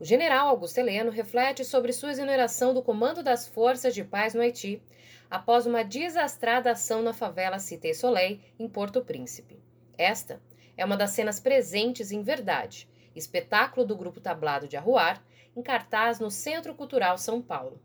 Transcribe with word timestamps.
O 0.00 0.04
general 0.04 0.48
Augusto 0.48 0.78
Heleno 0.78 1.10
reflete 1.10 1.62
sobre 1.62 1.92
sua 1.92 2.10
exoneração 2.10 2.72
do 2.72 2.82
comando 2.82 3.22
das 3.22 3.46
forças 3.46 3.94
de 3.94 4.02
paz 4.02 4.32
no 4.32 4.40
Haiti 4.40 4.82
após 5.28 5.66
uma 5.66 5.84
desastrada 5.84 6.70
ação 6.70 7.02
na 7.02 7.12
favela 7.12 7.58
Cité 7.58 7.92
Soleil, 7.92 8.40
em 8.58 8.66
Porto 8.66 9.04
Príncipe. 9.04 9.62
Esta 9.98 10.40
é 10.74 10.86
uma 10.86 10.96
das 10.96 11.10
cenas 11.10 11.38
presentes 11.38 12.10
em 12.10 12.22
Verdade, 12.22 12.88
espetáculo 13.14 13.84
do 13.84 13.94
grupo 13.94 14.22
Tablado 14.22 14.66
de 14.66 14.74
Arruar, 14.74 15.22
em 15.54 15.60
cartaz 15.60 16.18
no 16.18 16.30
Centro 16.30 16.74
Cultural 16.74 17.18
São 17.18 17.42
Paulo. 17.42 17.78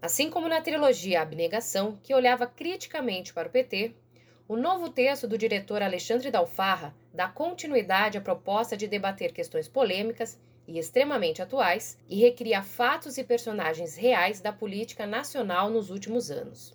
Assim 0.00 0.30
como 0.30 0.48
na 0.48 0.60
trilogia 0.60 1.22
Abnegação, 1.22 1.98
que 2.04 2.14
olhava 2.14 2.46
criticamente 2.46 3.34
para 3.34 3.48
o 3.48 3.50
PT, 3.50 3.96
o 4.48 4.56
novo 4.56 4.88
texto 4.88 5.28
do 5.28 5.36
diretor 5.36 5.82
Alexandre 5.82 6.30
Dalfarra 6.30 6.94
dá 7.12 7.28
continuidade 7.28 8.16
à 8.16 8.20
proposta 8.20 8.74
de 8.78 8.88
debater 8.88 9.30
questões 9.30 9.68
polêmicas 9.68 10.40
e 10.66 10.78
extremamente 10.78 11.42
atuais 11.42 11.98
e 12.08 12.18
recria 12.18 12.62
fatos 12.62 13.18
e 13.18 13.24
personagens 13.24 13.94
reais 13.94 14.40
da 14.40 14.50
política 14.50 15.06
nacional 15.06 15.68
nos 15.68 15.90
últimos 15.90 16.30
anos. 16.30 16.74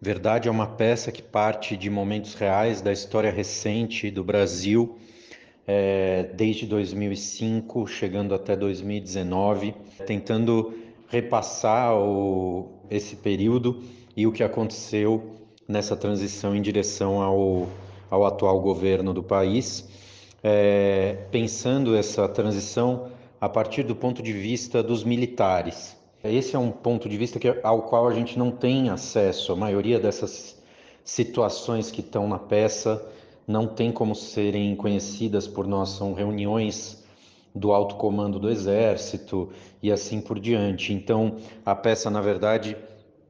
Verdade 0.00 0.48
é 0.48 0.50
uma 0.50 0.68
peça 0.68 1.10
que 1.10 1.20
parte 1.20 1.76
de 1.76 1.90
momentos 1.90 2.34
reais 2.34 2.80
da 2.80 2.92
história 2.92 3.30
recente 3.30 4.08
do 4.08 4.22
Brasil, 4.22 4.96
é, 5.66 6.22
desde 6.34 6.64
2005, 6.64 7.88
chegando 7.88 8.34
até 8.36 8.54
2019, 8.54 9.74
tentando 10.06 10.78
repassar 11.08 11.92
o, 11.96 12.70
esse 12.88 13.16
período 13.16 13.82
e 14.16 14.28
o 14.28 14.32
que 14.32 14.44
aconteceu 14.44 15.40
nessa 15.70 15.96
transição 15.96 16.54
em 16.54 16.60
direção 16.60 17.22
ao, 17.22 17.68
ao 18.10 18.26
atual 18.26 18.60
governo 18.60 19.14
do 19.14 19.22
país, 19.22 19.88
é, 20.42 21.26
pensando 21.30 21.94
essa 21.94 22.28
transição 22.28 23.12
a 23.40 23.48
partir 23.48 23.84
do 23.84 23.94
ponto 23.94 24.20
de 24.20 24.32
vista 24.32 24.82
dos 24.82 25.04
militares. 25.04 25.96
Esse 26.24 26.56
é 26.56 26.58
um 26.58 26.72
ponto 26.72 27.08
de 27.08 27.16
vista 27.16 27.38
que, 27.38 27.48
ao 27.62 27.82
qual 27.82 28.08
a 28.08 28.12
gente 28.12 28.36
não 28.36 28.50
tem 28.50 28.90
acesso. 28.90 29.52
A 29.52 29.56
maioria 29.56 29.98
dessas 30.00 30.60
situações 31.04 31.90
que 31.90 32.00
estão 32.00 32.28
na 32.28 32.38
peça 32.38 33.02
não 33.46 33.66
tem 33.66 33.92
como 33.92 34.14
serem 34.14 34.74
conhecidas 34.74 35.46
por 35.46 35.66
nós. 35.66 35.90
São 35.90 36.12
reuniões 36.12 37.02
do 37.54 37.72
alto 37.72 37.94
comando 37.94 38.38
do 38.38 38.50
Exército 38.50 39.48
e 39.82 39.90
assim 39.90 40.20
por 40.20 40.38
diante. 40.38 40.92
Então, 40.92 41.36
a 41.64 41.74
peça, 41.74 42.10
na 42.10 42.20
verdade, 42.20 42.76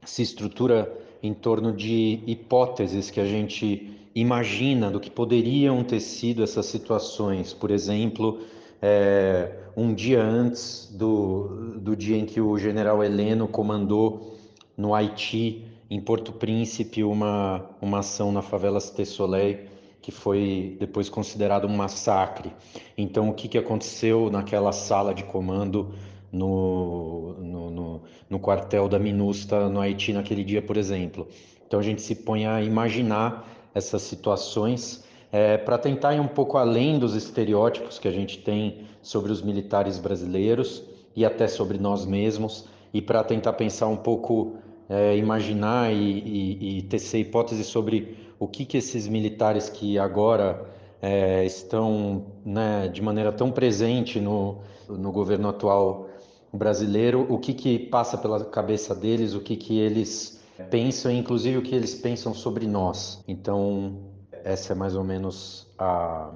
se 0.03 0.21
estrutura 0.23 0.91
em 1.21 1.33
torno 1.33 1.71
de 1.71 2.19
hipóteses 2.25 3.11
que 3.11 3.19
a 3.19 3.25
gente 3.25 3.97
imagina 4.13 4.89
do 4.89 4.99
que 4.99 5.09
poderiam 5.09 5.83
ter 5.83 5.99
sido 5.99 6.43
essas 6.43 6.65
situações. 6.65 7.53
Por 7.53 7.71
exemplo, 7.71 8.41
é, 8.81 9.51
um 9.75 9.93
dia 9.93 10.21
antes 10.21 10.89
do, 10.93 11.77
do 11.79 11.95
dia 11.95 12.17
em 12.17 12.25
que 12.25 12.41
o 12.41 12.57
general 12.57 13.03
Heleno 13.03 13.47
comandou 13.47 14.37
no 14.75 14.93
Haiti, 14.95 15.65
em 15.89 15.99
Porto 15.99 16.31
Príncipe, 16.31 17.03
uma, 17.03 17.69
uma 17.81 17.99
ação 17.99 18.31
na 18.31 18.41
favela 18.41 18.79
Cité 18.79 19.05
Soleil, 19.05 19.59
que 20.01 20.11
foi 20.11 20.77
depois 20.79 21.09
considerado 21.09 21.67
um 21.67 21.75
massacre. 21.75 22.51
Então, 22.97 23.29
o 23.29 23.33
que, 23.33 23.47
que 23.47 23.57
aconteceu 23.57 24.29
naquela 24.29 24.71
sala 24.71 25.13
de 25.13 25.23
comando 25.23 25.93
no, 26.31 27.33
no, 27.39 27.69
no, 27.71 28.01
no 28.29 28.39
quartel 28.39 28.87
da 28.87 28.97
MINUSTA 28.97 29.69
no 29.69 29.81
Haiti 29.81 30.13
naquele 30.13 30.43
dia, 30.43 30.61
por 30.61 30.77
exemplo? 30.77 31.27
Então, 31.67 31.79
a 31.79 31.83
gente 31.83 32.01
se 32.01 32.15
põe 32.15 32.45
a 32.45 32.61
imaginar 32.61 33.47
essas 33.73 34.01
situações 34.01 35.03
é, 35.31 35.57
para 35.57 35.77
tentar 35.77 36.13
ir 36.13 36.19
um 36.19 36.27
pouco 36.27 36.57
além 36.57 36.99
dos 36.99 37.15
estereótipos 37.15 37.97
que 37.97 38.07
a 38.07 38.11
gente 38.11 38.39
tem 38.39 38.81
sobre 39.01 39.31
os 39.31 39.41
militares 39.41 39.97
brasileiros 39.97 40.83
e 41.15 41.25
até 41.25 41.47
sobre 41.47 41.77
nós 41.77 42.05
mesmos, 42.05 42.67
e 42.93 43.01
para 43.01 43.23
tentar 43.23 43.53
pensar 43.53 43.87
um 43.87 43.95
pouco, 43.95 44.55
é, 44.89 45.15
imaginar 45.15 45.93
e, 45.93 45.97
e, 45.97 46.77
e, 46.77 46.81
tecer 46.83 47.21
hipóteses 47.21 47.67
sobre 47.67 48.17
o 48.37 48.47
que, 48.47 48.65
que 48.65 48.77
esses 48.77 49.07
militares 49.07 49.69
que 49.69 49.97
agora 49.97 50.65
é, 51.01 51.45
estão 51.45 52.25
né, 52.45 52.89
de 52.89 53.01
maneira 53.01 53.31
tão 53.31 53.51
presente 53.51 54.19
no, 54.19 54.57
no 54.89 55.11
governo 55.11 55.49
atual 55.49 56.09
brasileiro, 56.53 57.25
o 57.29 57.39
que, 57.39 57.53
que 57.53 57.79
passa 57.79 58.17
pela 58.17 58.43
cabeça 58.45 58.93
deles, 58.93 59.33
o 59.33 59.41
que, 59.41 59.55
que 59.55 59.79
eles 59.79 60.41
pensam, 60.69 61.11
inclusive 61.11 61.57
o 61.57 61.61
que 61.61 61.73
eles 61.73 61.95
pensam 61.95 62.33
sobre 62.33 62.67
nós. 62.67 63.23
Então, 63.27 64.11
essa 64.43 64.73
é 64.73 64.75
mais 64.75 64.95
ou 64.95 65.03
menos 65.03 65.67
a, 65.77 66.33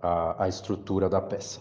a, 0.00 0.44
a 0.44 0.48
estrutura 0.48 1.08
da 1.08 1.20
peça. 1.20 1.60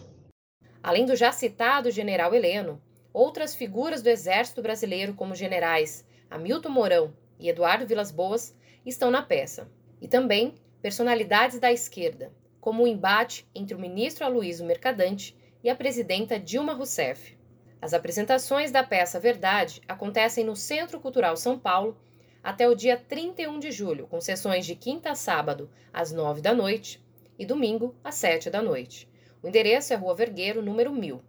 Além 0.81 1.05
do 1.05 1.15
já 1.15 1.31
citado 1.31 1.91
general 1.91 2.33
Heleno, 2.33 2.81
outras 3.11 3.55
figuras 3.55 4.01
do 4.01 4.09
Exército 4.09 4.61
Brasileiro, 4.61 5.13
como 5.13 5.35
generais 5.35 6.05
Hamilton 6.29 6.69
Mourão 6.69 7.13
e 7.39 7.49
Eduardo 7.49 7.85
Vilas 7.85 8.11
Boas, 8.11 8.55
estão 8.85 9.11
na 9.11 9.21
peça. 9.21 9.69
E 10.01 10.07
também 10.07 10.55
personalidades 10.81 11.59
da 11.59 11.71
esquerda, 11.71 12.31
como 12.61 12.83
o 12.83 12.87
embate 12.87 13.47
entre 13.55 13.75
o 13.75 13.79
ministro 13.79 14.25
Aloysio 14.25 14.65
Mercadante 14.65 15.35
e 15.63 15.69
a 15.69 15.75
presidenta 15.75 16.39
Dilma 16.39 16.73
Rousseff. 16.73 17.37
As 17.81 17.93
apresentações 17.93 18.71
da 18.71 18.83
peça 18.83 19.19
Verdade 19.19 19.81
acontecem 19.87 20.43
no 20.43 20.55
Centro 20.55 20.99
Cultural 20.99 21.37
São 21.37 21.59
Paulo 21.59 21.97
até 22.43 22.67
o 22.67 22.75
dia 22.75 22.97
31 22.97 23.59
de 23.59 23.71
julho, 23.71 24.07
com 24.07 24.19
sessões 24.19 24.65
de 24.65 24.75
quinta 24.75 25.11
a 25.11 25.15
sábado, 25.15 25.69
às 25.93 26.11
9 26.11 26.41
da 26.41 26.53
noite, 26.53 27.03
e 27.37 27.45
domingo, 27.45 27.95
às 28.03 28.15
7 28.15 28.49
da 28.49 28.61
noite. 28.61 29.07
O 29.43 29.47
endereço 29.47 29.93
é 29.93 29.95
Rua 29.95 30.15
Vergueiro, 30.15 30.61
número 30.61 30.91
1000. 30.91 31.21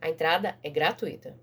A 0.00 0.08
entrada 0.08 0.56
é 0.62 0.70
gratuita. 0.70 1.36